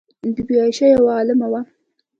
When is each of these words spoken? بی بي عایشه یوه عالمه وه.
بی 0.33 0.41
بي 0.47 0.55
عایشه 0.61 0.85
یوه 0.95 1.11
عالمه 1.17 1.47
وه. 1.51 1.61